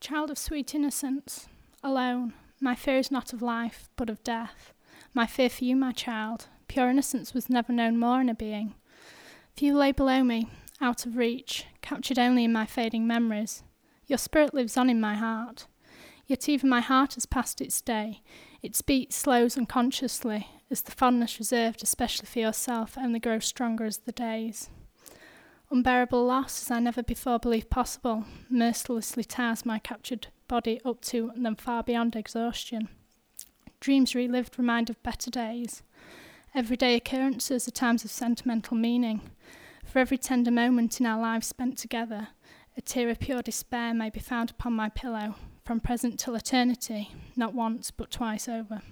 Child 0.00 0.30
of 0.30 0.38
sweet 0.38 0.74
innocence, 0.74 1.46
alone, 1.84 2.32
my 2.58 2.74
fear 2.74 2.96
is 2.96 3.10
not 3.10 3.34
of 3.34 3.42
life, 3.42 3.90
but 3.96 4.08
of 4.08 4.24
death. 4.24 4.72
My 5.12 5.26
fear 5.26 5.50
for 5.50 5.64
you, 5.64 5.76
my 5.76 5.92
child, 5.92 6.46
pure 6.68 6.88
innocence 6.88 7.34
was 7.34 7.50
never 7.50 7.70
known 7.70 7.98
more 7.98 8.18
in 8.18 8.30
a 8.30 8.34
being. 8.34 8.74
Few 9.54 9.76
lay 9.76 9.92
below 9.92 10.24
me, 10.24 10.48
out 10.80 11.04
of 11.04 11.18
reach, 11.18 11.66
captured 11.82 12.18
only 12.18 12.44
in 12.44 12.52
my 12.52 12.64
fading 12.64 13.06
memories. 13.06 13.62
Your 14.06 14.16
spirit 14.16 14.54
lives 14.54 14.78
on 14.78 14.88
in 14.88 15.02
my 15.02 15.16
heart. 15.16 15.66
Yet 16.26 16.48
even 16.48 16.70
my 16.70 16.80
heart 16.80 17.14
has 17.14 17.26
passed 17.26 17.60
its 17.60 17.82
day. 17.82 18.22
Its 18.62 18.80
beat 18.80 19.12
slows 19.12 19.58
unconsciously, 19.58 20.48
as 20.70 20.80
the 20.80 20.92
fondness 20.92 21.38
reserved 21.38 21.82
especially 21.82 22.26
for 22.26 22.38
yourself 22.38 22.96
only 22.96 23.20
grows 23.20 23.44
stronger 23.44 23.84
as 23.84 23.98
the 23.98 24.12
days. 24.12 24.70
Unbearable 25.72 26.26
loss, 26.26 26.62
as 26.62 26.70
I 26.72 26.80
never 26.80 27.00
before 27.00 27.38
believed 27.38 27.70
possible, 27.70 28.24
mercilessly 28.48 29.22
tears 29.22 29.64
my 29.64 29.78
captured 29.78 30.26
body 30.48 30.80
up 30.84 31.00
to 31.02 31.30
and 31.32 31.46
then 31.46 31.54
far 31.54 31.84
beyond 31.84 32.16
exhaustion. 32.16 32.88
Dreams 33.78 34.16
relived 34.16 34.58
remind 34.58 34.90
of 34.90 35.00
better 35.04 35.30
days. 35.30 35.84
Everyday 36.56 36.96
occurrences 36.96 37.68
are 37.68 37.70
times 37.70 38.04
of 38.04 38.10
sentimental 38.10 38.76
meaning. 38.76 39.20
For 39.84 40.00
every 40.00 40.18
tender 40.18 40.50
moment 40.50 40.98
in 40.98 41.06
our 41.06 41.20
lives 41.20 41.46
spent 41.46 41.78
together, 41.78 42.28
a 42.76 42.80
tear 42.80 43.08
of 43.08 43.20
pure 43.20 43.40
despair 43.40 43.94
may 43.94 44.10
be 44.10 44.18
found 44.18 44.50
upon 44.50 44.72
my 44.72 44.88
pillow, 44.88 45.36
from 45.64 45.78
present 45.78 46.18
till 46.18 46.34
eternity, 46.34 47.14
not 47.36 47.54
once 47.54 47.92
but 47.92 48.10
twice 48.10 48.48
over. 48.48 48.82